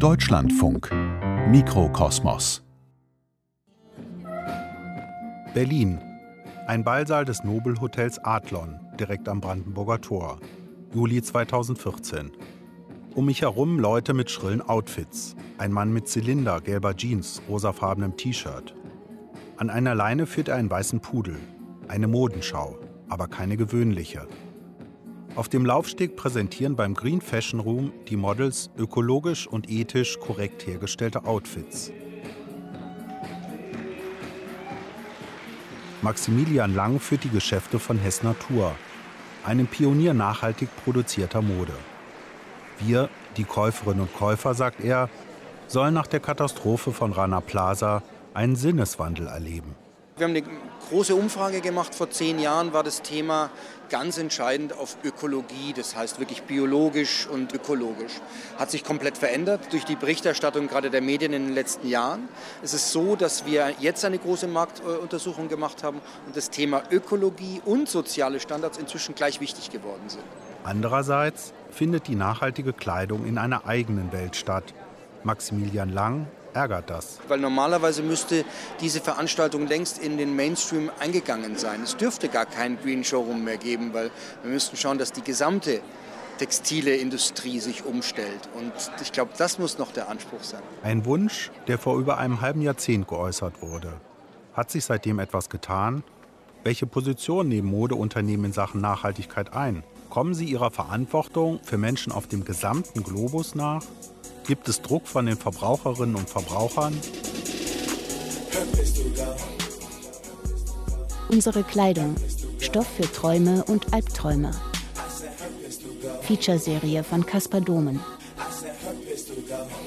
[0.00, 0.90] Deutschlandfunk
[1.50, 2.62] Mikrokosmos
[5.52, 5.98] Berlin.
[6.66, 10.38] Ein Ballsaal des Nobelhotels Adlon, direkt am Brandenburger Tor.
[10.94, 12.30] Juli 2014.
[13.14, 15.36] Um mich herum Leute mit schrillen Outfits.
[15.58, 18.74] Ein Mann mit Zylinder, gelber Jeans, rosafarbenem T-Shirt.
[19.58, 21.36] An einer Leine führt er einen weißen Pudel.
[21.88, 22.78] Eine Modenschau,
[23.10, 24.26] aber keine gewöhnliche.
[25.36, 31.24] Auf dem Laufsteg präsentieren beim Green Fashion Room die Models ökologisch und ethisch korrekt hergestellte
[31.24, 31.92] Outfits.
[36.02, 38.74] Maximilian Lang führt die Geschäfte von Hess Natur,
[39.44, 41.74] einem Pionier nachhaltig produzierter Mode.
[42.80, 45.08] Wir, die Käuferinnen und Käufer, sagt er,
[45.68, 48.02] sollen nach der Katastrophe von Rana Plaza
[48.34, 49.76] einen Sinneswandel erleben.
[50.20, 50.44] Wir haben eine
[50.90, 51.94] große Umfrage gemacht.
[51.94, 53.48] Vor zehn Jahren war das Thema
[53.88, 58.12] ganz entscheidend auf Ökologie, das heißt wirklich biologisch und ökologisch.
[58.58, 62.28] Hat sich komplett verändert durch die Berichterstattung gerade der Medien in den letzten Jahren.
[62.62, 67.62] Es ist so, dass wir jetzt eine große Marktuntersuchung gemacht haben und das Thema Ökologie
[67.64, 70.24] und soziale Standards inzwischen gleich wichtig geworden sind.
[70.64, 74.74] Andererseits findet die nachhaltige Kleidung in einer eigenen Welt statt.
[75.24, 77.18] Maximilian Lang ärgert das.
[77.28, 78.44] Weil normalerweise müsste
[78.80, 81.82] diese Veranstaltung längst in den Mainstream eingegangen sein.
[81.82, 84.10] Es dürfte gar kein Green Showroom mehr geben, weil
[84.42, 85.80] wir müssten schauen, dass die gesamte
[86.38, 88.48] textile Industrie sich umstellt.
[88.54, 90.62] Und ich glaube, das muss noch der Anspruch sein.
[90.82, 93.92] Ein Wunsch, der vor über einem halben Jahrzehnt geäußert wurde.
[94.54, 96.02] Hat sich seitdem etwas getan?
[96.64, 99.82] Welche Position nehmen Modeunternehmen in Sachen Nachhaltigkeit ein?
[100.08, 103.82] Kommen sie ihrer Verantwortung für Menschen auf dem gesamten Globus nach?
[104.50, 106.92] Gibt es Druck von den Verbraucherinnen und Verbrauchern?
[111.28, 112.16] Unsere Kleidung.
[112.58, 114.50] Stoff für Träume und Albträume.
[116.22, 118.00] Featureserie von Caspar Domen.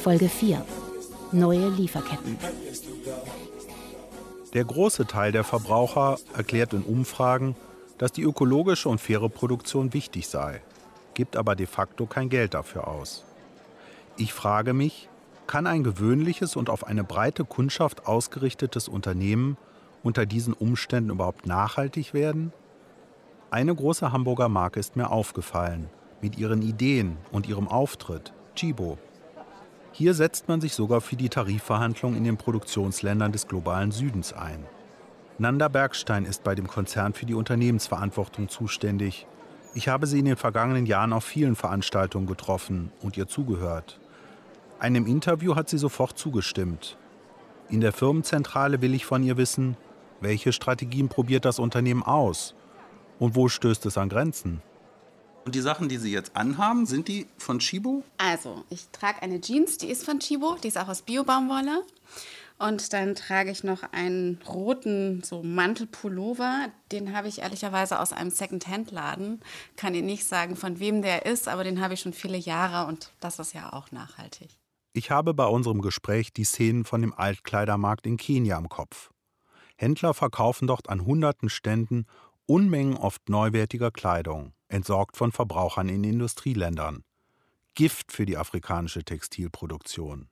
[0.01, 0.65] Folge 4.
[1.33, 2.37] Neue Lieferketten.
[4.53, 7.57] Der große Teil der Verbraucher erklärt in Umfragen,
[7.97, 10.61] dass die ökologische und faire Produktion wichtig sei,
[11.15, 13.25] gibt aber de facto kein Geld dafür aus.
[14.17, 15.09] Ich frage mich,
[15.47, 19.57] kann ein gewöhnliches und auf eine breite Kundschaft ausgerichtetes Unternehmen
[20.03, 22.53] unter diesen Umständen überhaupt nachhaltig werden?
[23.49, 25.89] Eine große Hamburger Marke ist mir aufgefallen,
[26.21, 28.97] mit ihren Ideen und ihrem Auftritt, Chibo.
[29.91, 34.65] Hier setzt man sich sogar für die Tarifverhandlungen in den Produktionsländern des globalen Südens ein.
[35.37, 39.27] Nanda Bergstein ist bei dem Konzern für die Unternehmensverantwortung zuständig.
[39.75, 43.99] Ich habe sie in den vergangenen Jahren auf vielen Veranstaltungen getroffen und ihr zugehört.
[44.79, 46.97] Einem Interview hat sie sofort zugestimmt.
[47.69, 49.77] In der Firmenzentrale will ich von ihr wissen,
[50.19, 52.53] welche Strategien probiert das Unternehmen aus
[53.19, 54.61] und wo stößt es an Grenzen?
[55.45, 58.03] Und die Sachen, die Sie jetzt anhaben, sind die von Chibo?
[58.17, 61.83] Also, ich trage eine Jeans, die ist von Chibo, die ist auch aus Biobaumwolle.
[62.59, 66.69] Und dann trage ich noch einen roten so Mantelpullover.
[66.91, 69.41] Den habe ich ehrlicherweise aus einem Second-Hand-Laden.
[69.75, 72.87] Kann Ihnen nicht sagen, von wem der ist, aber den habe ich schon viele Jahre
[72.87, 74.49] und das ist ja auch nachhaltig.
[74.95, 79.09] Ich habe bei unserem Gespräch die Szenen von dem Altkleidermarkt in Kenia im Kopf.
[79.75, 82.05] Händler verkaufen dort an hunderten Ständen
[82.45, 87.03] Unmengen oft neuwertiger Kleidung, entsorgt von Verbrauchern in Industrieländern.
[87.73, 90.29] Gift für die afrikanische Textilproduktion.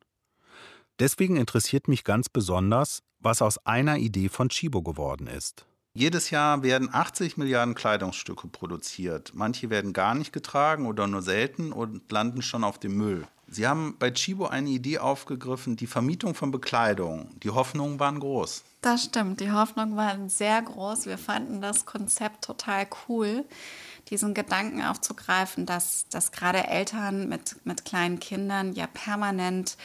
[0.99, 5.65] Deswegen interessiert mich ganz besonders, was aus einer Idee von Chibo geworden ist.
[5.93, 9.31] Jedes Jahr werden 80 Milliarden Kleidungsstücke produziert.
[9.33, 13.27] Manche werden gar nicht getragen oder nur selten und landen schon auf dem Müll.
[13.49, 17.37] Sie haben bei Chibo eine Idee aufgegriffen, die Vermietung von Bekleidung.
[17.43, 18.63] Die Hoffnungen waren groß.
[18.79, 21.07] Das stimmt, die Hoffnungen waren sehr groß.
[21.07, 23.43] Wir fanden das Konzept total cool,
[24.09, 29.75] diesen Gedanken aufzugreifen, dass, dass gerade Eltern mit, mit kleinen Kindern ja permanent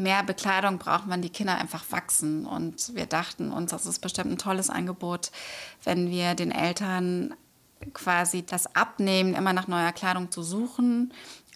[0.00, 2.46] mehr Bekleidung brauchen, wenn die Kinder einfach wachsen.
[2.46, 5.30] Und wir dachten uns, das ist bestimmt ein tolles Angebot,
[5.84, 7.34] wenn wir den Eltern
[7.94, 11.12] quasi das abnehmen, immer nach neuer Kleidung zu suchen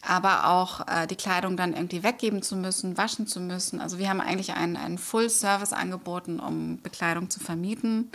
[0.07, 3.81] aber auch äh, die Kleidung dann irgendwie weggeben zu müssen, waschen zu müssen.
[3.81, 8.11] Also wir haben eigentlich einen, einen Full-Service angeboten, um Bekleidung zu vermieten.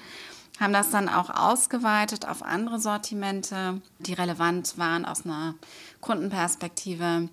[0.60, 5.56] Haben das dann auch ausgeweitet auf andere Sortimente, die relevant waren aus einer
[6.02, 7.30] Kundenperspektive.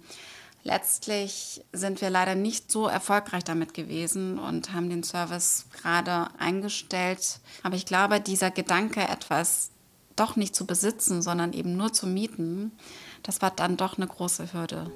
[0.67, 7.39] Letztlich sind wir leider nicht so erfolgreich damit gewesen und haben den Service gerade eingestellt.
[7.63, 9.71] Aber ich glaube, dieser Gedanke, etwas
[10.17, 12.73] doch nicht zu besitzen, sondern eben nur zu mieten,
[13.23, 14.91] das war dann doch eine große Hürde.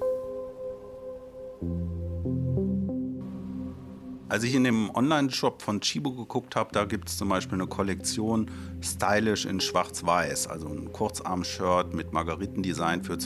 [4.27, 7.67] Als ich in dem Online-Shop von Chibo geguckt habe, da gibt es zum Beispiel eine
[7.67, 8.51] Kollektion
[8.81, 13.17] stylisch in Schwarz-Weiß, also ein Kurzarm-Shirt mit Margaritendesign für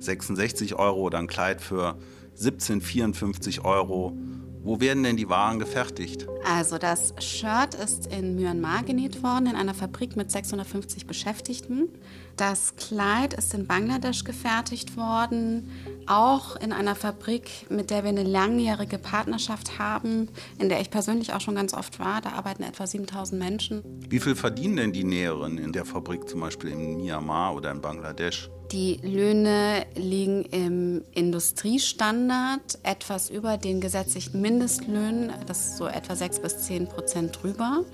[0.00, 1.96] 12,66 Euro oder ein Kleid für
[2.36, 4.16] 1754 Euro.
[4.64, 6.26] Wo werden denn die Waren gefertigt?
[6.42, 11.90] Also das Shirt ist in Myanmar genäht worden, in einer Fabrik mit 650 Beschäftigten.
[12.38, 15.70] Das Kleid ist in Bangladesch gefertigt worden,
[16.06, 21.34] auch in einer Fabrik, mit der wir eine langjährige Partnerschaft haben, in der ich persönlich
[21.34, 22.22] auch schon ganz oft war.
[22.22, 23.82] Da arbeiten etwa 7000 Menschen.
[24.08, 27.82] Wie viel verdienen denn die Näherinnen in der Fabrik, zum Beispiel in Myanmar oder in
[27.82, 28.48] Bangladesch?
[28.74, 36.40] Die Löhne liegen im Industriestandard etwas über den gesetzlichen Mindestlöhnen, das ist so etwa 6
[36.40, 37.84] bis 10 Prozent drüber.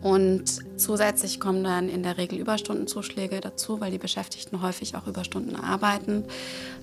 [0.00, 0.44] Und
[0.80, 6.22] zusätzlich kommen dann in der Regel Überstundenzuschläge dazu, weil die Beschäftigten häufig auch Überstunden arbeiten.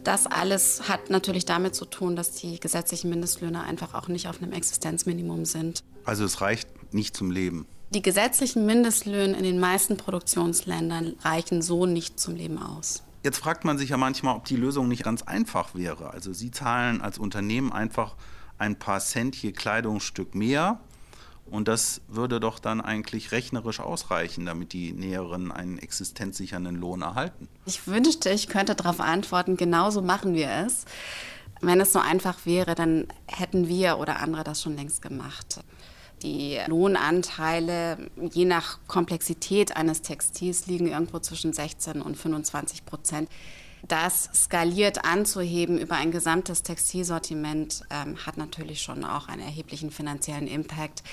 [0.04, 4.42] Das alles hat natürlich damit zu tun, dass die gesetzlichen Mindestlöhne einfach auch nicht auf
[4.42, 5.82] einem Existenzminimum sind.
[6.04, 7.68] Also es reicht nicht zum Leben.
[7.90, 13.04] Die gesetzlichen Mindestlöhne in den meisten Produktionsländern reichen so nicht zum Leben aus.
[13.24, 16.12] Jetzt fragt man sich ja manchmal, ob die Lösung nicht ganz einfach wäre.
[16.12, 18.16] Also Sie zahlen als Unternehmen einfach
[18.58, 20.82] ein paar Cent je Kleidungsstück mehr.
[21.50, 27.48] Und das würde doch dann eigentlich rechnerisch ausreichen, damit die Näherinnen einen existenzsichernden Lohn erhalten.
[27.66, 30.84] Ich wünschte, ich könnte darauf antworten, genauso machen wir es.
[31.62, 35.62] Wenn es so einfach wäre, dann hätten wir oder andere das schon längst gemacht.
[36.24, 43.30] Die Lohnanteile je nach Komplexität eines Textils liegen irgendwo zwischen 16 und 25 Prozent.
[43.88, 50.48] Das skaliert anzuheben über ein gesamtes Textilsortiment ähm, hat natürlich schon auch einen erheblichen finanziellen
[50.48, 51.04] Impact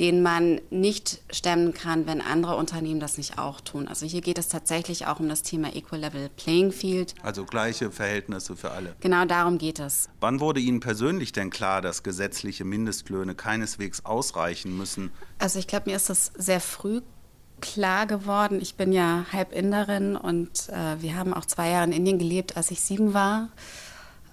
[0.00, 3.86] den man nicht stemmen kann, wenn andere Unternehmen das nicht auch tun.
[3.86, 7.14] Also hier geht es tatsächlich auch um das Thema Equal Level Playing Field.
[7.22, 8.96] Also gleiche Verhältnisse für alle.
[9.00, 10.08] Genau darum geht es.
[10.20, 15.10] Wann wurde Ihnen persönlich denn klar, dass gesetzliche Mindestlöhne keineswegs ausreichen müssen?
[15.38, 17.02] Also ich glaube, mir ist das sehr früh
[17.60, 18.58] klar geworden.
[18.62, 22.56] Ich bin ja halb Inderin und äh, wir haben auch zwei Jahre in Indien gelebt,
[22.56, 23.50] als ich sieben war.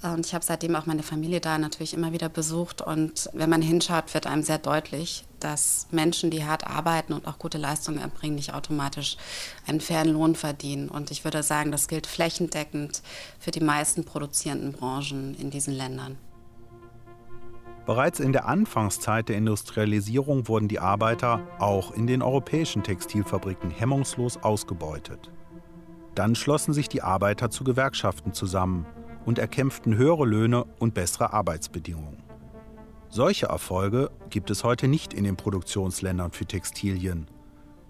[0.04, 2.82] Und ich habe seitdem auch meine Familie da natürlich immer wieder besucht.
[2.82, 7.40] Und wenn man hinschaut, wird einem sehr deutlich, dass Menschen, die hart arbeiten und auch
[7.40, 9.18] gute Leistungen erbringen, nicht automatisch
[9.68, 10.90] einen fairen Lohn verdienen.
[10.90, 13.02] Und ich würde sagen, das gilt flächendeckend
[13.40, 16.18] für die meisten produzierenden Branchen in diesen Ländern.
[17.86, 24.36] Bereits in der Anfangszeit der Industrialisierung wurden die Arbeiter auch in den europäischen Textilfabriken hemmungslos
[24.36, 25.32] ausgebeutet.
[26.14, 28.86] Dann schlossen sich die Arbeiter zu Gewerkschaften zusammen
[29.26, 32.27] und erkämpften höhere Löhne und bessere Arbeitsbedingungen.
[33.10, 37.28] Solche Erfolge gibt es heute nicht in den Produktionsländern für Textilien.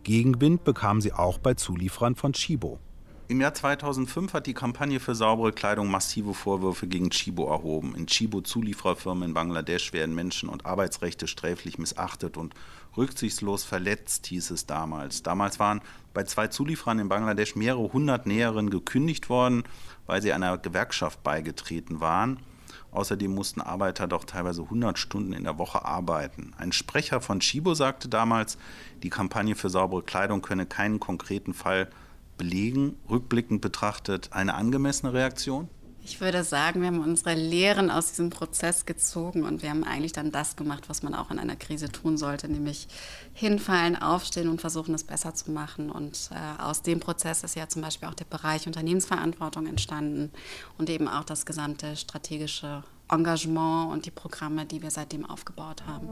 [0.04, 2.80] Gegenwind bekamen sie auch bei Zulieferern von Chibo.
[3.30, 7.94] Im Jahr 2005 hat die Kampagne für saubere Kleidung massive Vorwürfe gegen Chibo erhoben.
[7.96, 12.54] In Chibo-Zuliefererfirmen in Bangladesch werden Menschen- und Arbeitsrechte sträflich missachtet und
[12.96, 15.24] rücksichtslos verletzt, hieß es damals.
[15.24, 15.82] Damals waren
[16.14, 19.64] bei zwei Zulieferern in Bangladesch mehrere hundert Näherinnen gekündigt worden,
[20.06, 22.40] weil sie einer Gewerkschaft beigetreten waren.
[22.92, 26.54] Außerdem mussten Arbeiter doch teilweise 100 Stunden in der Woche arbeiten.
[26.58, 28.58] Ein Sprecher von Chibo sagte damals,
[29.04, 31.90] die Kampagne für saubere Kleidung könne keinen konkreten Fall
[32.38, 32.98] belegen.
[33.10, 35.70] Rückblickend betrachtet eine angemessene Reaktion?
[36.10, 40.14] Ich würde sagen, wir haben unsere Lehren aus diesem Prozess gezogen und wir haben eigentlich
[40.14, 42.88] dann das gemacht, was man auch in einer Krise tun sollte, nämlich
[43.34, 45.92] hinfallen, aufstehen und versuchen, es besser zu machen.
[45.92, 50.32] Und äh, aus dem Prozess ist ja zum Beispiel auch der Bereich Unternehmensverantwortung entstanden
[50.78, 56.08] und eben auch das gesamte strategische Engagement und die Programme, die wir seitdem aufgebaut haben.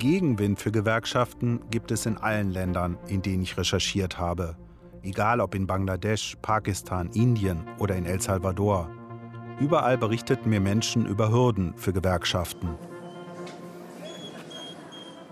[0.00, 4.56] Gegenwind für Gewerkschaften gibt es in allen Ländern, in denen ich recherchiert habe
[5.02, 8.88] egal ob in Bangladesch, Pakistan, Indien oder in El Salvador.
[9.58, 12.70] Überall berichteten mir Menschen über Hürden für Gewerkschaften.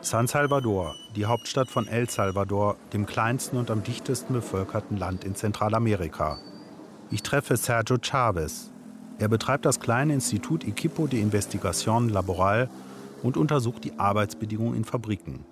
[0.00, 5.34] San Salvador, die Hauptstadt von El Salvador, dem kleinsten und am dichtesten bevölkerten Land in
[5.34, 6.38] Zentralamerika.
[7.10, 8.70] Ich treffe Sergio Chavez.
[9.18, 12.68] Er betreibt das kleine Institut Equipo de Investigación Laboral
[13.22, 15.44] und untersucht die Arbeitsbedingungen in Fabriken.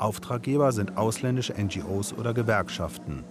[0.00, 3.24] Auftraggeber sind ausländische NGOs oder Gewerkschaften.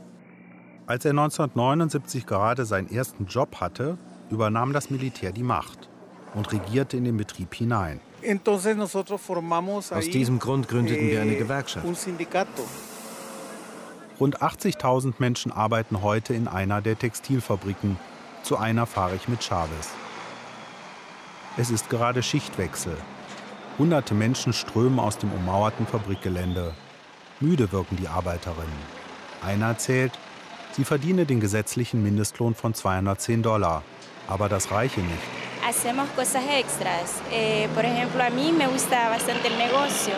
[0.85, 3.97] Als er 1979 gerade seinen ersten Job hatte,
[4.29, 5.89] übernahm das Militär die Macht
[6.35, 7.99] und regierte in den Betrieb hinein.
[8.21, 11.85] Aus diesem Grund gründeten wir eine eh, Gewerkschaft.
[14.19, 17.97] Rund 80.000 Menschen arbeiten heute in einer der Textilfabriken.
[18.43, 19.89] Zu einer fahre ich mit Chavez.
[21.57, 22.95] Es ist gerade Schichtwechsel.
[23.79, 26.73] Hunderte Menschen strömen aus dem ummauerten Fabrikgelände.
[27.39, 28.83] Müde wirken die Arbeiterinnen.
[29.41, 30.11] Einer erzählt,
[30.73, 33.83] sie verdiene den gesetzlichen Mindestlohn von 210 Dollar.
[34.27, 35.23] Aber das reiche nicht.
[35.65, 37.21] Hacemos cosas extras.
[37.31, 40.13] Eh, por ejemplo, a mí me gusta bastante el negocio.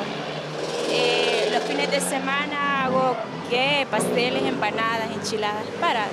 [0.90, 3.16] Eh, los fines de semana hago
[3.52, 3.86] ¿qué?
[3.92, 6.06] pasteles, empanadas, enchiladas para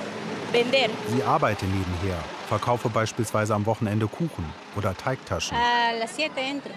[0.51, 0.91] vender.
[1.11, 5.57] Sie arbeite nebenher, verkaufe beispielsweise am Wochenende Kuchen oder Teigtaschen.
[5.57, 6.73] A las 7 entro.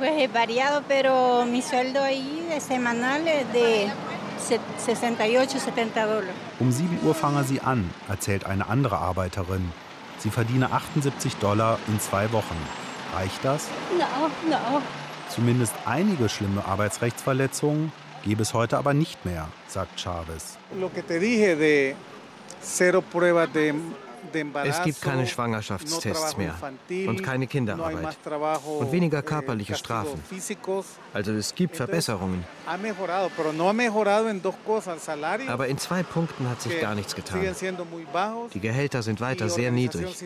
[0.00, 3.90] Pues es variado, pero mi sueldo ahí de semanal es de
[4.38, 6.34] se- 68, 70 Dollar.
[6.58, 9.70] Um 7 Uhr fange sie an, erzählt eine andere Arbeiterin.
[10.18, 12.56] Sie verdiene 78 Dollar in zwei Wochen.
[13.14, 13.68] Reicht das?
[13.98, 14.80] No, no.
[15.28, 17.92] Zumindest einige schlimme Arbeitsrechtsverletzungen
[18.24, 20.56] gäbe es heute aber nicht mehr, sagt Chavez.
[20.80, 21.94] Lo que te dije de
[22.62, 23.74] cero pruebas de,
[24.64, 26.54] Es gibt keine Schwangerschaftstests mehr
[27.06, 28.16] und keine Kinderarbeit.
[28.78, 30.22] Und weniger eh, körperliche Strafen.
[31.12, 32.44] Also es gibt Verbesserungen.
[35.48, 37.40] Aber in zwei Punkten hat sich gar nichts getan.
[38.52, 40.16] Die Gehälter sind weiter sehr niedrig.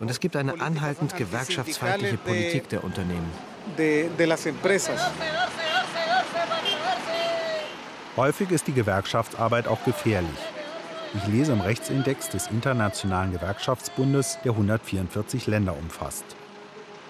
[0.00, 3.30] Und es gibt eine anhaltend gewerkschaftsfeindliche Politik der Unternehmen.
[8.16, 10.55] Häufig ist die Gewerkschaftsarbeit auch gefährlich.
[11.16, 16.24] Ich lese im Rechtsindex des Internationalen Gewerkschaftsbundes, der 144 Länder umfasst.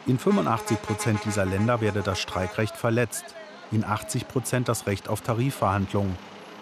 [0.07, 3.25] In 85 Prozent dieser Länder werde das Streikrecht verletzt,
[3.73, 6.17] in 80 Prozent das Recht auf Tarifverhandlungen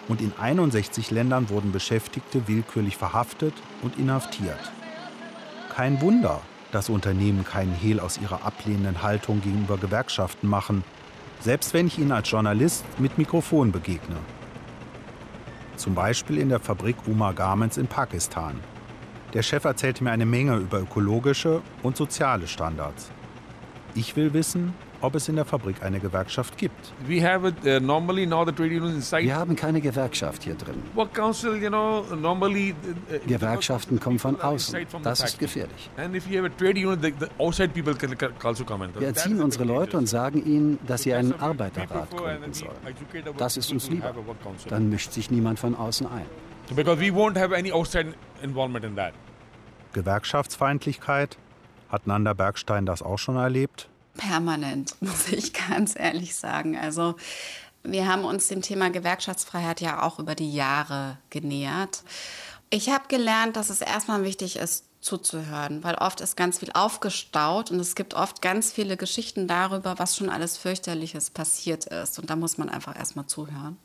[0.08, 4.72] und in 61 Ländern wurden Beschäftigte willkürlich verhaftet und inhaftiert.
[5.74, 6.40] Kein Wunder,
[6.72, 10.82] dass Unternehmen keinen Hehl aus ihrer ablehnenden Haltung gegenüber Gewerkschaften machen,
[11.40, 14.16] selbst wenn ich ihnen als Journalist mit Mikrofon begegne.
[15.76, 18.60] Zum Beispiel in der Fabrik Uma Garments in Pakistan.
[19.32, 23.10] Der Chef erzählte mir eine Menge über ökologische und soziale Standards.
[23.94, 24.72] Ich will wissen,
[25.04, 26.92] ob es in der Fabrik eine Gewerkschaft gibt.
[27.04, 27.08] Uh.
[27.08, 27.28] Wir
[29.36, 30.82] haben keine Gewerkschaft hier drin.
[30.96, 31.06] Uh, uh,
[33.26, 34.86] Gewerkschaften kommen von außen.
[35.02, 35.90] Das ist gefährlich.
[35.96, 36.12] Also.
[36.28, 36.42] Wir
[39.14, 42.72] the unsere Leute und sagen ihnen, dass sie einen Arbeiterrat gründen sollen.
[43.36, 44.14] Das ist uns lieber.
[44.68, 46.26] Dann mischt sich niemand von außen ein.
[46.74, 49.12] Because we won't have any outside involvement in that.
[49.92, 51.36] Gewerkschaftsfeindlichkeit?
[51.90, 53.88] Hat Nanda Bergstein das auch schon erlebt?
[54.16, 56.76] Permanent, muss ich ganz ehrlich sagen.
[56.76, 57.16] Also
[57.82, 62.02] wir haben uns dem Thema Gewerkschaftsfreiheit ja auch über die Jahre genähert.
[62.70, 67.70] Ich habe gelernt, dass es erstmal wichtig ist, zuzuhören, weil oft ist ganz viel aufgestaut
[67.70, 72.18] und es gibt oft ganz viele Geschichten darüber, was schon alles fürchterliches passiert ist.
[72.18, 73.76] Und da muss man einfach erstmal zuhören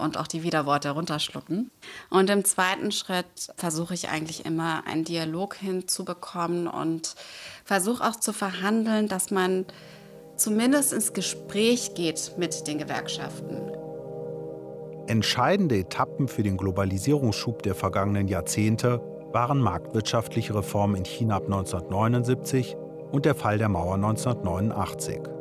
[0.00, 1.70] und auch die Widerworte runterschlucken.
[2.10, 7.14] Und im zweiten Schritt versuche ich eigentlich immer einen Dialog hinzubekommen und
[7.64, 9.66] versuche auch zu verhandeln, dass man
[10.36, 13.70] zumindest ins Gespräch geht mit den Gewerkschaften.
[15.06, 19.00] Entscheidende Etappen für den Globalisierungsschub der vergangenen Jahrzehnte
[19.32, 22.76] waren marktwirtschaftliche Reformen in China ab 1979
[23.12, 25.39] und der Fall der Mauer 1989.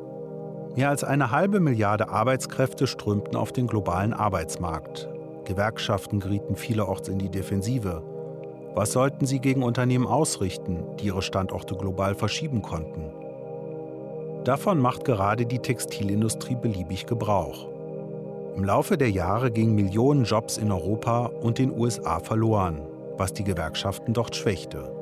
[0.76, 5.10] Mehr als eine halbe Milliarde Arbeitskräfte strömten auf den globalen Arbeitsmarkt.
[5.46, 8.04] Gewerkschaften gerieten vielerorts in die Defensive.
[8.76, 13.12] Was sollten sie gegen Unternehmen ausrichten, die ihre Standorte global verschieben konnten?
[14.44, 17.68] Davon macht gerade die Textilindustrie beliebig Gebrauch.
[18.56, 22.82] Im Laufe der Jahre gingen Millionen Jobs in Europa und den USA verloren,
[23.18, 24.99] was die Gewerkschaften dort schwächte.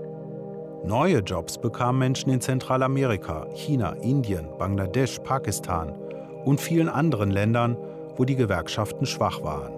[0.88, 5.94] Neue Jobs bekamen Menschen in Zentralamerika, China, Indien, Bangladesch, Pakistan
[6.46, 7.76] und vielen anderen Ländern,
[8.16, 9.74] wo die Gewerkschaften schwach waren.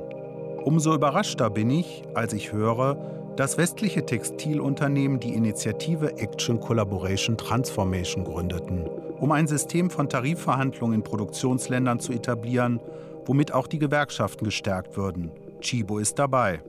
[0.63, 2.96] Umso überraschter bin ich, als ich höre,
[3.38, 8.86] dass westliche Textilunternehmen die Initiative Action Collaboration Transformation gründeten,
[9.20, 12.80] um ein System von Tarifverhandlungen in Produktionsländern zu etablieren,
[13.25, 15.32] womit auch die Gewerkschaften gestärkt würden.
[15.60, 16.62] Chibo ist dabei.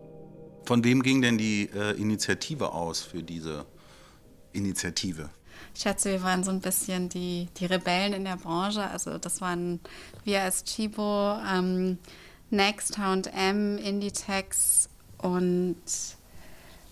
[0.64, 3.66] Von wem ging denn die äh, Initiative aus für diese
[4.52, 5.30] Initiative?
[5.74, 8.82] Ich schätze, wir waren so ein bisschen die, die Rebellen in der Branche.
[8.82, 9.80] Also das waren
[10.24, 11.98] wir als Chibo, ähm,
[12.50, 14.88] Next, H&M, Inditex
[15.18, 15.76] und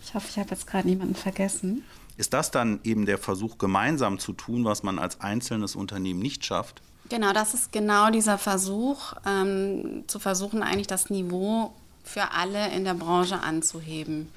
[0.05, 1.85] ich hoffe, ich habe jetzt gerade niemanden vergessen.
[2.17, 6.45] Ist das dann eben der Versuch, gemeinsam zu tun, was man als einzelnes Unternehmen nicht
[6.45, 6.83] schafft?
[7.09, 11.75] Genau, das ist genau dieser Versuch, ähm, zu versuchen, eigentlich das Niveau
[12.05, 14.31] für alle in der Branche anzuheben.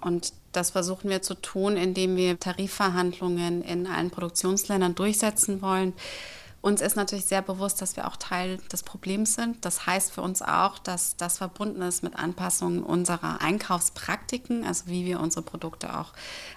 [0.00, 5.92] Und das versuchen wir zu tun, indem wir Tarifverhandlungen in allen Produktionsländern durchsetzen wollen.
[6.62, 9.64] Uns ist natürlich sehr bewusst, dass wir auch Teil des Problems sind.
[9.64, 15.04] Das heißt für uns auch, dass das verbunden ist mit Anpassungen unserer Einkaufspraktiken, also wie
[15.04, 16.12] wir unsere Produkte auch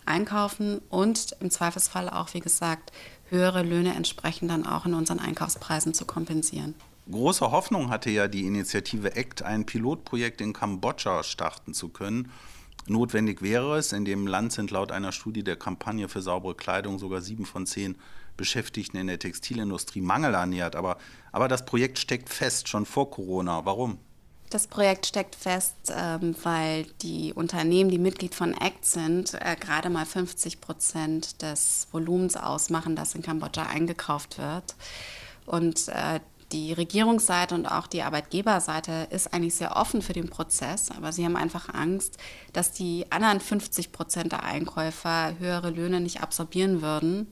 [0.08, 2.92] einkaufen und im Zweifelsfall auch, wie gesagt,
[3.30, 6.74] höhere Löhne entsprechend dann auch in unseren Einkaufspreisen zu kompensieren.
[7.12, 12.32] Große Hoffnung hatte ja die Initiative ACT, ein Pilotprojekt in Kambodscha starten zu können.
[12.90, 16.98] Notwendig wäre es, in dem Land sind laut einer Studie der Kampagne für saubere Kleidung
[16.98, 17.96] sogar sieben von zehn
[18.36, 20.76] Beschäftigten in der Textilindustrie mangelernährt.
[20.76, 20.98] Aber,
[21.32, 23.66] aber das Projekt steckt fest, schon vor Corona.
[23.66, 24.00] Warum?
[24.50, 29.92] Das Projekt steckt fest, ähm, weil die Unternehmen, die Mitglied von ACT sind, äh, gerade
[29.92, 34.76] mal 50 Prozent des Volumens ausmachen, das in Kambodscha eingekauft wird.
[35.46, 36.20] Und äh,
[36.52, 41.24] die Regierungsseite und auch die Arbeitgeberseite ist eigentlich sehr offen für den Prozess, aber sie
[41.24, 42.18] haben einfach Angst,
[42.54, 47.28] dass die anderen 50 Prozent der Einkäufer höhere Löhne nicht absorbieren würden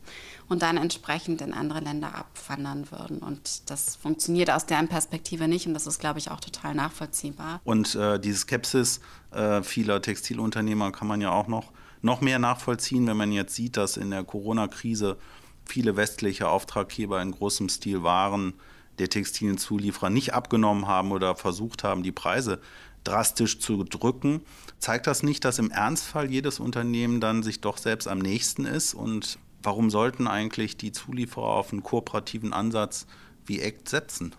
[0.47, 3.17] und dann entsprechend in andere Länder abwandern würden.
[3.17, 7.59] Und das funktioniert aus deren Perspektive nicht und das ist, glaube ich, auch total nachvollziehbar.
[7.63, 8.99] Und äh, diese Skepsis
[9.31, 11.71] äh, vieler Textilunternehmer kann man ja auch noch,
[12.03, 15.17] noch mehr nachvollziehen, wenn man jetzt sieht, dass in der Corona-Krise
[15.65, 18.53] viele westliche Auftraggeber in großem Stil Waren
[18.99, 22.59] der Textilienzulieferer nicht abgenommen haben oder versucht haben, die Preise
[23.03, 24.41] drastisch zu drücken,
[24.79, 28.93] zeigt das nicht, dass im Ernstfall jedes Unternehmen dann sich doch selbst am nächsten ist?
[28.93, 33.07] Und warum sollten eigentlich die Zulieferer auf einen kooperativen Ansatz
[33.45, 34.35] wie ACT setzen?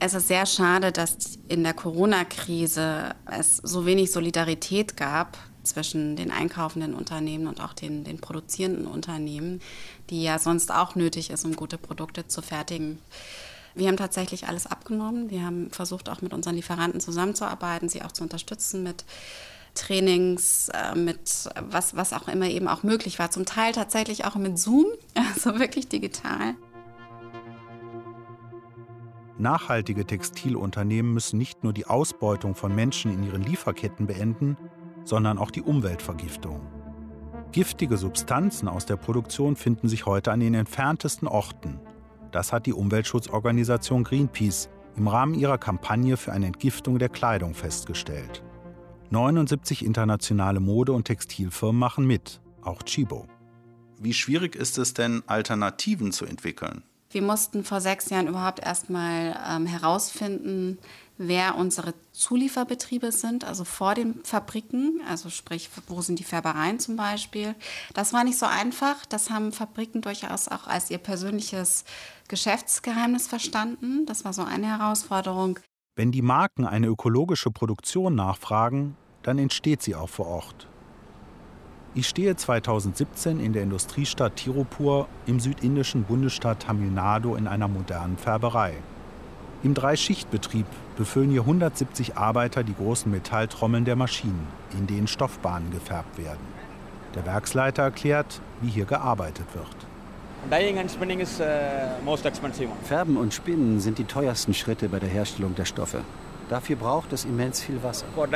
[0.00, 6.30] Es ist sehr schade, dass in der Corona-Krise es so wenig Solidarität gab zwischen den
[6.30, 9.60] einkaufenden Unternehmen und auch den, den produzierenden Unternehmen,
[10.08, 13.00] die ja sonst auch nötig ist, um gute Produkte zu fertigen.
[13.74, 15.30] Wir haben tatsächlich alles abgenommen.
[15.30, 19.04] Wir haben versucht, auch mit unseren Lieferanten zusammenzuarbeiten, sie auch zu unterstützen mit
[19.74, 23.30] Trainings, äh, mit was, was auch immer eben auch möglich war.
[23.30, 26.54] Zum Teil tatsächlich auch mit Zoom, also wirklich digital.
[29.38, 34.56] Nachhaltige Textilunternehmen müssen nicht nur die Ausbeutung von Menschen in ihren Lieferketten beenden,
[35.04, 36.60] sondern auch die Umweltvergiftung.
[37.52, 41.78] Giftige Substanzen aus der Produktion finden sich heute an den entferntesten Orten
[42.30, 48.42] das hat die Umweltschutzorganisation Greenpeace im Rahmen ihrer Kampagne für eine Entgiftung der Kleidung festgestellt.
[49.10, 53.26] 79 internationale Mode- und Textilfirmen machen mit, auch Chibo.
[54.00, 56.82] Wie schwierig ist es denn, Alternativen zu entwickeln?
[57.10, 60.78] Wir mussten vor sechs Jahren überhaupt erstmal ähm, herausfinden,
[61.18, 66.96] wer unsere Zulieferbetriebe sind, also vor den Fabriken, also sprich, wo sind die Färbereien zum
[66.96, 67.54] Beispiel.
[67.92, 69.04] Das war nicht so einfach.
[69.06, 71.84] Das haben Fabriken durchaus auch als ihr persönliches
[72.28, 74.06] Geschäftsgeheimnis verstanden.
[74.06, 75.58] Das war so eine Herausforderung.
[75.96, 80.68] Wenn die Marken eine ökologische Produktion nachfragen, dann entsteht sie auch vor Ort.
[81.94, 88.16] Ich stehe 2017 in der Industriestadt Tirupur im südindischen Bundesstaat Tamil Nadu in einer modernen
[88.16, 88.74] Färberei.
[89.64, 90.66] Im Dreischichtbetrieb
[90.98, 96.44] befüllen hier 170 Arbeiter die großen Metalltrommeln der Maschinen, in denen Stoffbahnen gefärbt werden.
[97.14, 99.68] Der Werksleiter erklärt, wie hier gearbeitet wird.
[102.84, 106.02] Färben und Spinnen sind die teuersten Schritte bei der Herstellung der Stoffe.
[106.48, 108.06] Dafür braucht es immens viel Wasser.
[108.16, 108.26] Uh,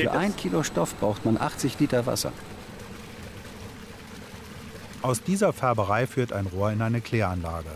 [0.00, 2.32] Für ein Kilo Stoff braucht man 80 Liter Wasser.
[5.02, 7.68] Aus dieser Färberei führt ein Rohr in eine Kläranlage.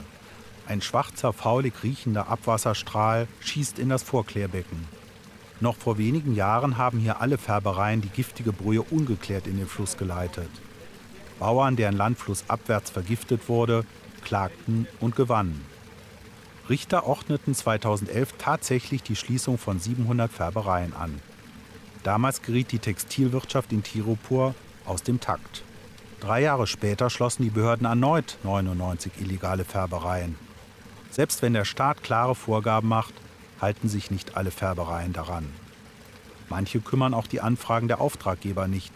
[0.69, 4.87] Ein schwarzer, faulig riechender Abwasserstrahl schießt in das Vorklärbecken.
[5.61, 9.97] Noch vor wenigen Jahren haben hier alle Färbereien die giftige Brühe ungeklärt in den Fluss
[9.97, 10.51] geleitet.
[11.39, 13.87] Bauern, deren Land flussabwärts vergiftet wurde,
[14.23, 15.65] klagten und gewannen.
[16.69, 21.19] Richter ordneten 2011 tatsächlich die Schließung von 700 Färbereien an.
[22.03, 24.55] Damals geriet die Textilwirtschaft in Tirupur
[24.85, 25.63] aus dem Takt.
[26.21, 30.37] Drei Jahre später schlossen die Behörden erneut 99 illegale Färbereien.
[31.11, 33.15] Selbst wenn der Staat klare Vorgaben macht,
[33.61, 35.47] halten sich nicht alle Färbereien daran.
[36.49, 38.93] Manche kümmern auch die Anfragen der Auftraggeber nicht.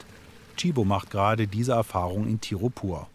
[0.57, 3.09] Chibo macht gerade diese Erfahrung in Tirupur.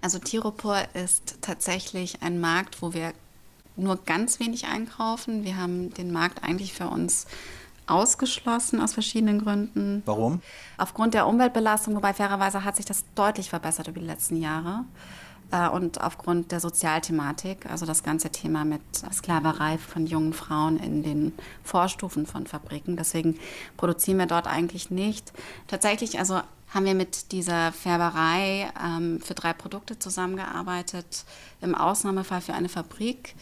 [0.00, 3.12] Also Tirupur ist tatsächlich ein Markt, wo wir
[3.76, 5.44] nur ganz wenig einkaufen.
[5.44, 7.26] Wir haben den Markt eigentlich für uns
[7.86, 10.02] ausgeschlossen aus verschiedenen Gründen.
[10.06, 10.40] Warum?
[10.78, 14.84] Aufgrund der Umweltbelastung, wobei fairerweise hat sich das deutlich verbessert über die letzten Jahre.
[15.52, 21.02] Äh, und aufgrund der Sozialthematik, also das ganze Thema mit Sklaverei von jungen Frauen in
[21.02, 22.96] den Vorstufen von Fabriken.
[22.96, 23.38] Deswegen
[23.76, 25.32] produzieren wir dort eigentlich nicht.
[25.68, 26.40] Tatsächlich, also
[26.74, 31.24] haben wir mit dieser Färberei ähm, für drei Produkte zusammengearbeitet,
[31.60, 33.34] im Ausnahmefall für eine Fabrik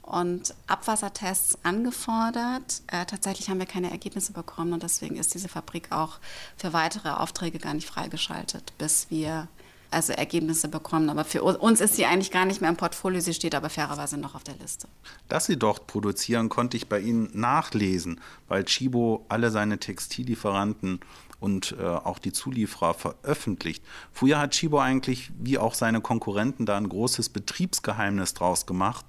[0.00, 2.80] und Abwassertests angefordert.
[2.86, 6.18] Äh, tatsächlich haben wir keine Ergebnisse bekommen und deswegen ist diese Fabrik auch
[6.56, 9.48] für weitere Aufträge gar nicht freigeschaltet, bis wir
[9.90, 11.10] also Ergebnisse bekommen.
[11.10, 14.18] Aber für uns ist sie eigentlich gar nicht mehr im Portfolio, sie steht aber fairerweise
[14.18, 14.88] noch auf der Liste.
[15.28, 21.00] Dass Sie dort produzieren, konnte ich bei Ihnen nachlesen, weil Chibo alle seine Textillieferanten
[21.40, 23.84] und äh, auch die Zulieferer veröffentlicht.
[24.12, 29.06] Früher hat Chibo eigentlich, wie auch seine Konkurrenten, da ein großes Betriebsgeheimnis draus gemacht.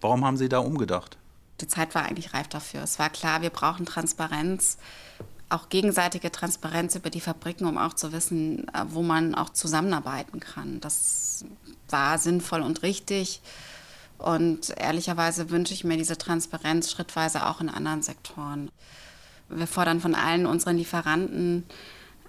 [0.00, 1.18] Warum haben Sie da umgedacht?
[1.60, 2.82] Die Zeit war eigentlich reif dafür.
[2.82, 4.78] Es war klar, wir brauchen Transparenz,
[5.48, 10.40] auch gegenseitige Transparenz über die Fabriken, um auch zu wissen, äh, wo man auch zusammenarbeiten
[10.40, 10.80] kann.
[10.80, 11.44] Das
[11.88, 13.40] war sinnvoll und richtig.
[14.18, 18.70] Und ehrlicherweise wünsche ich mir diese Transparenz schrittweise auch in anderen Sektoren.
[19.48, 21.64] Wir fordern von allen unseren Lieferanten,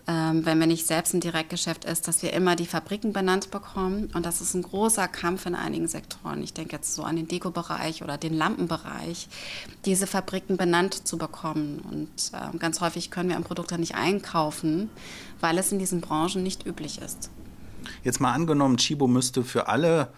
[0.08, 4.12] ähm, wenn wir nicht selbst ein Direktgeschäft ist, dass wir immer die Fabriken benannt bekommen.
[4.14, 6.44] Und das ist ein großer Kampf in einigen Sektoren.
[6.44, 9.28] Ich denke jetzt so an den Deko-Bereich oder den Lampenbereich,
[9.86, 11.80] diese Fabriken benannt zu bekommen.
[11.90, 14.90] Und äh, ganz häufig können wir ein Produkt dann nicht einkaufen,
[15.40, 17.32] weil es in diesen Branchen nicht üblich ist.
[18.04, 20.10] Jetzt mal angenommen, Chibo müsste für alle,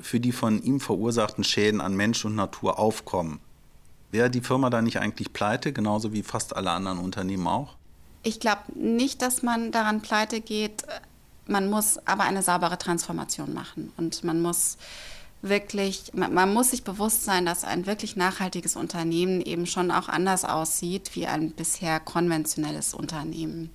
[0.00, 3.40] für die von ihm verursachten Schäden an Mensch und Natur aufkommen.
[4.10, 7.76] Wäre die Firma da nicht eigentlich pleite, genauso wie fast alle anderen Unternehmen auch?
[8.26, 10.82] Ich glaube nicht, dass man daran pleite geht.
[11.46, 14.78] Man muss aber eine saubere Transformation machen und man muss
[15.42, 20.08] wirklich, man, man, muss sich bewusst sein, dass ein wirklich nachhaltiges Unternehmen eben schon auch
[20.08, 23.70] anders aussieht wie ein bisher konventionelles Unternehmen.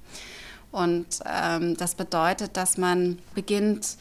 [0.73, 3.95] Und ähm, das bedeutet, dass man beginnt,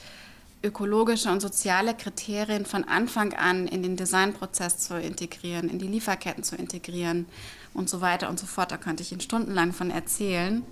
[0.64, 6.42] ökologische und soziale Kriterien von Anfang an in den Designprozess zu integrieren, in die Lieferketten
[6.42, 7.26] zu integrieren
[7.74, 8.72] und so weiter und so fort.
[8.72, 10.64] Da könnte ich Ihnen stundenlang von erzählen.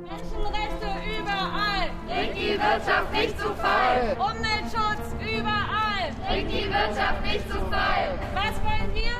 [0.00, 0.86] Menschenrechte
[1.20, 1.90] überall.
[2.06, 4.16] Bringt die Wirtschaft nicht zu Fall.
[4.18, 6.12] Umweltschutz überall.
[6.28, 8.18] Bringt die Wirtschaft nicht zu Fall.
[8.34, 9.16] Was wollen wir?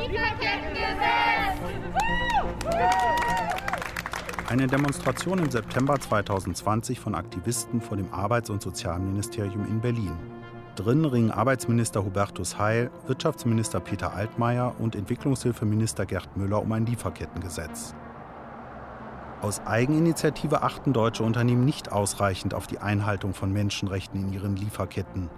[0.00, 1.60] Lieferkettengesetz.
[4.48, 10.39] Eine Demonstration im September 2020 von Aktivisten vor dem Arbeits- und Sozialministerium in Berlin.
[10.76, 17.94] Drin ringen Arbeitsminister Hubertus Heil, Wirtschaftsminister Peter Altmaier und Entwicklungshilfeminister Gerd Müller um ein Lieferkettengesetz.
[19.42, 25.30] Aus Eigeninitiative achten deutsche Unternehmen nicht ausreichend auf die Einhaltung von Menschenrechten in ihren Lieferketten.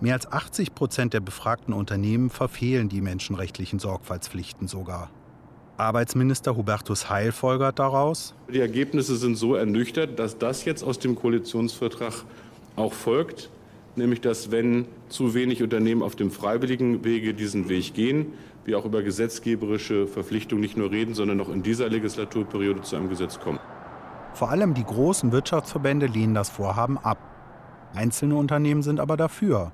[0.00, 5.10] Mehr als 80 Prozent der befragten Unternehmen verfehlen die menschenrechtlichen Sorgfaltspflichten sogar.
[5.76, 8.34] Arbeitsminister Hubertus Heil folgert daraus.
[8.52, 12.24] Die Ergebnisse sind so ernüchtert, dass das jetzt aus dem Koalitionsvertrag
[12.76, 13.50] auch folgt,
[13.96, 18.32] nämlich dass wenn zu wenig Unternehmen auf dem freiwilligen Wege diesen Weg gehen,
[18.64, 23.08] wir auch über gesetzgeberische Verpflichtungen nicht nur reden, sondern auch in dieser Legislaturperiode zu einem
[23.08, 23.58] Gesetz kommen.
[24.34, 27.18] Vor allem die großen Wirtschaftsverbände lehnen das Vorhaben ab.
[27.94, 29.72] Einzelne Unternehmen sind aber dafür.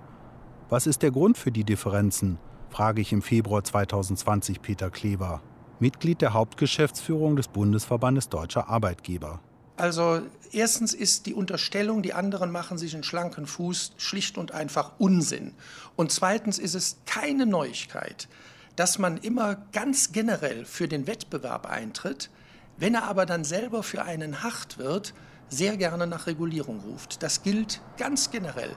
[0.69, 2.39] Was ist der Grund für die Differenzen?
[2.71, 5.43] frage ich im Februar 2020 Peter Kleber.
[5.79, 9.41] Mitglied der Hauptgeschäftsführung des Bundesverbandes Deutscher Arbeitgeber.
[9.77, 14.93] Also erstens ist die Unterstellung, die anderen machen sich einen schlanken Fuß, schlicht und einfach
[14.99, 15.53] Unsinn.
[15.97, 18.29] Und zweitens ist es keine Neuigkeit,
[18.75, 22.31] dass man immer ganz generell für den Wettbewerb eintritt,
[22.79, 25.15] wenn er aber dann selber für einen hart wird,
[25.49, 27.23] sehr gerne nach Regulierung ruft.
[27.23, 28.77] Das gilt ganz generell.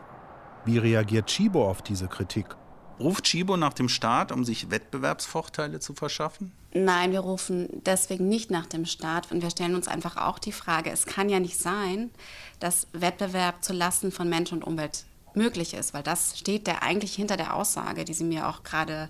[0.65, 2.55] Wie reagiert Chibo auf diese Kritik?
[2.99, 6.51] Ruft Chibo nach dem Staat, um sich Wettbewerbsvorteile zu verschaffen?
[6.73, 10.51] Nein, wir rufen deswegen nicht nach dem Staat und wir stellen uns einfach auch die
[10.51, 12.11] Frage, es kann ja nicht sein,
[12.59, 17.15] dass Wettbewerb zu Lasten von Mensch und Umwelt möglich ist, weil das steht ja eigentlich
[17.15, 19.09] hinter der Aussage, die Sie mir auch gerade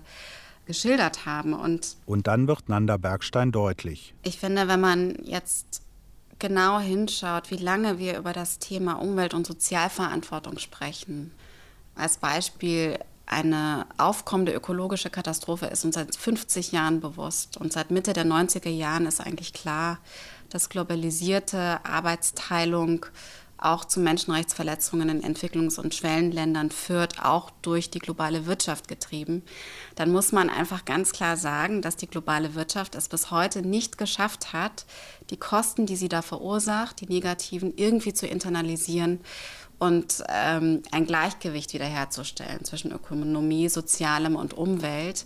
[0.66, 1.52] geschildert haben.
[1.52, 4.14] Und, und dann wird Nanda Bergstein deutlich.
[4.22, 5.82] Ich finde, wenn man jetzt
[6.38, 11.32] genau hinschaut, wie lange wir über das Thema Umwelt- und Sozialverantwortung sprechen,
[11.94, 12.98] als Beispiel
[13.30, 17.56] eine aufkommende ökologische Katastrophe ist uns seit 50 Jahren bewusst.
[17.56, 19.98] Und seit Mitte der 90er Jahren ist eigentlich klar,
[20.48, 23.06] dass globalisierte Arbeitsteilung
[23.56, 29.42] auch zu Menschenrechtsverletzungen in Entwicklungs- und Schwellenländern führt, auch durch die globale Wirtschaft getrieben,
[29.96, 33.98] dann muss man einfach ganz klar sagen, dass die globale Wirtschaft es bis heute nicht
[33.98, 34.86] geschafft hat,
[35.28, 39.20] die Kosten, die sie da verursacht, die negativen, irgendwie zu internalisieren
[39.80, 45.24] und ähm, ein Gleichgewicht wiederherzustellen zwischen Ökonomie, Sozialem und Umwelt.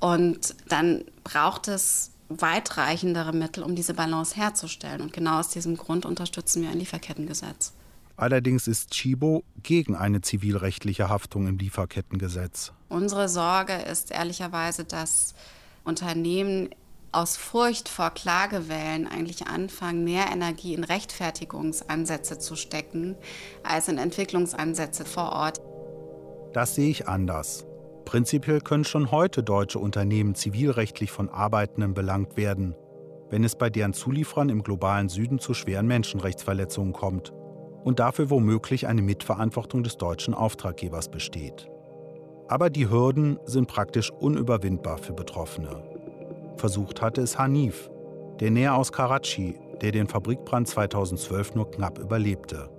[0.00, 5.02] Und dann braucht es weitreichendere Mittel, um diese Balance herzustellen.
[5.02, 7.74] Und genau aus diesem Grund unterstützen wir ein Lieferkettengesetz.
[8.16, 12.72] Allerdings ist Chibo gegen eine zivilrechtliche Haftung im Lieferkettengesetz.
[12.88, 15.34] Unsere Sorge ist ehrlicherweise, dass
[15.84, 16.70] Unternehmen
[17.16, 23.16] aus Furcht vor Klagewellen eigentlich anfangen, mehr Energie in Rechtfertigungsansätze zu stecken,
[23.62, 25.60] als in Entwicklungsansätze vor Ort.
[26.52, 27.66] Das sehe ich anders.
[28.04, 32.76] Prinzipiell können schon heute deutsche Unternehmen zivilrechtlich von Arbeitenden belangt werden,
[33.30, 37.32] wenn es bei deren Zulieferern im globalen Süden zu schweren Menschenrechtsverletzungen kommt
[37.82, 41.66] und dafür womöglich eine Mitverantwortung des deutschen Auftraggebers besteht.
[42.48, 45.95] Aber die Hürden sind praktisch unüberwindbar für Betroffene.
[46.56, 47.90] Versucht hatte es Hanif,
[48.40, 52.70] der Näher aus Karachi, der den Fabrikbrand 2012 nur knapp überlebte.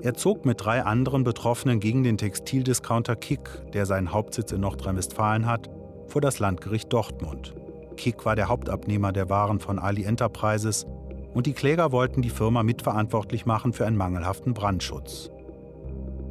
[0.00, 5.46] Er zog mit drei anderen Betroffenen gegen den Textildiscounter Kick, der seinen Hauptsitz in Nordrhein-Westfalen
[5.46, 5.70] hat,
[6.08, 7.54] vor das Landgericht Dortmund.
[7.96, 10.86] Kick war der Hauptabnehmer der Waren von Ali Enterprises
[11.32, 15.30] und die Kläger wollten die Firma mitverantwortlich machen für einen mangelhaften Brandschutz.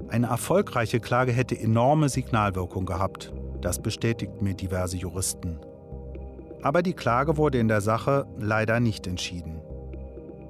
[0.08, 3.34] Eine erfolgreiche Klage hätte enorme Signalwirkung gehabt.
[3.62, 5.60] Das bestätigt mir diverse Juristen.
[6.64, 9.62] Aber die Klage wurde in der Sache leider nicht entschieden.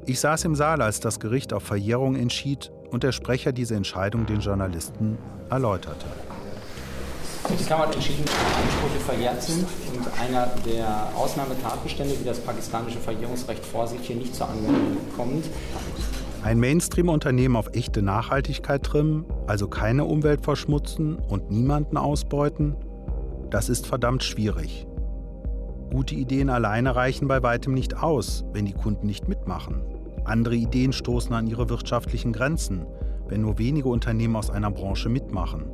[0.06, 4.28] Ich saß im Saal, als das Gericht auf Verjährung entschied und der Sprecher diese Entscheidung
[4.28, 5.17] den Journalisten
[5.49, 6.06] erläuterte.
[7.49, 12.39] Die Kammer hat entschieden, dass die Ansprüche verjährt sind und einer der Ausnahmetatbestände, die das
[12.39, 15.45] pakistanische Verjährungsrecht vorsieht, hier nicht zur Anwendung kommt.
[16.43, 22.76] Ein Mainstream-Unternehmen auf echte Nachhaltigkeit trimmen, also keine Umwelt verschmutzen und niemanden ausbeuten,
[23.49, 24.86] das ist verdammt schwierig.
[25.93, 29.84] Gute Ideen alleine reichen bei weitem nicht aus, wenn die Kunden nicht mitmachen.
[30.25, 32.88] Andere Ideen stoßen an ihre wirtschaftlichen Grenzen,
[33.27, 35.67] wenn nur wenige Unternehmen aus einer Branche mitmachen.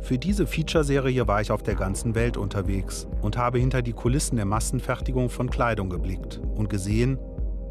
[0.00, 4.36] Für diese Feature-Serie war ich auf der ganzen Welt unterwegs und habe hinter die Kulissen
[4.36, 7.18] der Massenfertigung von Kleidung geblickt und gesehen,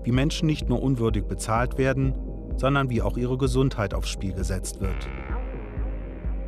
[0.03, 2.13] wie Menschen nicht nur unwürdig bezahlt werden,
[2.57, 5.07] sondern wie auch ihre Gesundheit aufs Spiel gesetzt wird.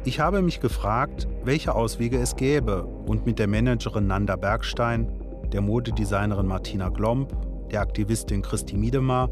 [0.05, 5.07] Ich habe mich gefragt, welche Auswege es gäbe und mit der Managerin Nanda Bergstein,
[5.53, 7.31] der Modedesignerin Martina Glomb,
[7.71, 9.29] der Aktivistin Christi Miedemar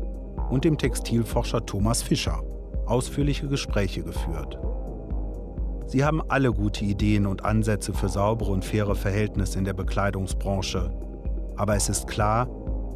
[0.49, 2.41] und dem Textilforscher Thomas Fischer
[2.85, 4.57] ausführliche Gespräche geführt.
[5.87, 10.89] Sie haben alle gute Ideen und Ansätze für saubere und faire Verhältnisse in der Bekleidungsbranche.
[11.57, 12.47] Aber es ist klar,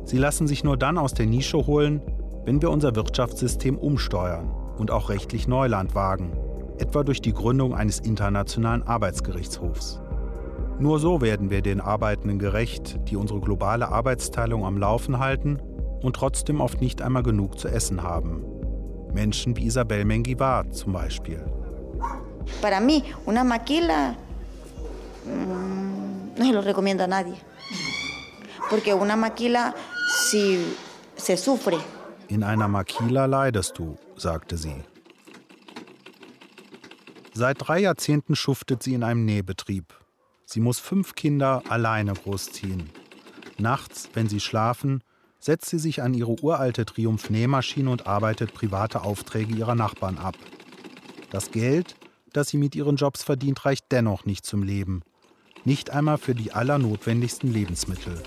[0.06, 2.02] Sie lassen sich nur dann aus der Nische holen,
[2.46, 6.32] wenn wir unser Wirtschaftssystem umsteuern und auch rechtlich Neuland wagen,
[6.80, 10.02] etwa durch die Gründung eines internationalen Arbeitsgerichtshofs.
[10.80, 15.60] Nur so werden wir den Arbeitenden gerecht, die unsere globale Arbeitsteilung am Laufen halten
[16.02, 18.44] und trotzdem oft nicht einmal genug zu essen haben.
[19.14, 21.42] Menschen wie Isabel Mengivar zum Beispiel.
[22.62, 24.16] Para mí, una maquila
[25.26, 27.36] mmm, no se lo recomiendo a nadie.
[28.70, 29.74] Porque una maquila
[30.08, 30.60] si
[31.16, 31.78] se sufre.
[32.28, 34.84] In einer Makila leidest du, sagte sie.
[37.38, 39.94] Seit drei Jahrzehnten schuftet sie in einem Nähbetrieb.
[40.46, 42.90] Sie muss fünf Kinder alleine großziehen.
[43.58, 45.04] Nachts, wenn sie schlafen,
[45.42, 50.38] setzt sie sich an ihre uralte Triumph-Nähmaschine und arbeitet private Aufträge ihrer Nachbarn ab.
[51.30, 51.98] Das Geld,
[52.32, 55.02] das sie mit ihren Jobs verdient, reicht dennoch nicht zum Leben.
[55.66, 58.18] Nicht einmal für die allernotwendigsten Lebensmittel.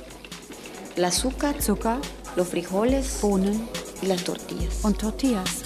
[0.96, 1.98] El azúcar, Zucker,
[2.38, 3.68] los frijoles Bohnen
[4.00, 4.84] y las tortillas.
[4.84, 5.64] und Tortillas.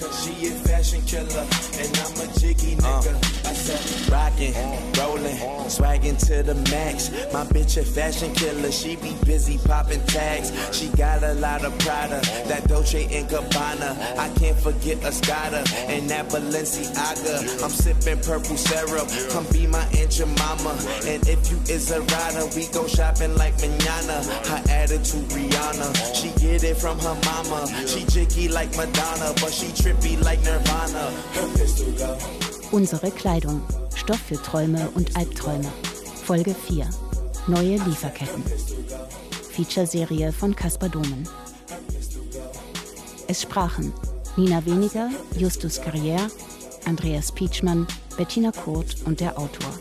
[4.08, 4.54] Rockin',
[4.98, 5.36] rollin',
[5.68, 7.10] swaggin' to the max.
[7.32, 10.50] My bitch a fashion killer, she be busy poppin' tags.
[10.72, 14.16] She got a lot of Prada, that Dolce and Gabbana.
[14.18, 17.62] I can't forget Escada and that Balenciaga.
[17.62, 20.76] I'm sippin' purple syrup, come be my aunt your mama.
[21.06, 24.22] And if you is a rider, we go shopping like manana.
[24.44, 27.66] Her attitude Rihanna, she get it from her mama.
[27.86, 31.10] She jicky like Madonna, but she trippy like Nirvana.
[31.34, 32.18] Her pistol go.
[32.72, 33.62] Unsere Kleidung.
[33.94, 35.70] Stoff für Träume und Albträume.
[36.24, 36.88] Folge 4.
[37.46, 38.42] Neue Lieferketten.
[39.50, 41.28] Feature-Serie von Caspar Domen.
[43.28, 43.92] Es sprachen
[44.36, 46.30] Nina Weniger, Justus Carrière,
[46.86, 49.72] Andreas Pietschmann, Bettina Kurt und der Autor.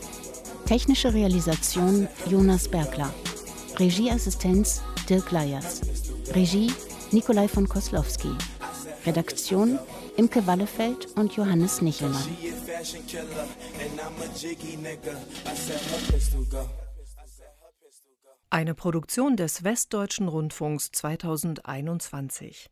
[0.72, 3.12] Technische Realisation Jonas Bergler.
[3.78, 5.82] Regieassistenz Dirk Leyers.
[6.34, 6.72] Regie
[7.10, 8.30] Nikolai von Koslowski.
[9.04, 9.78] Redaktion
[10.16, 12.26] Imke Wallefeld und Johannes Nichelmann.
[18.48, 22.70] Eine Produktion des Westdeutschen Rundfunks 2021.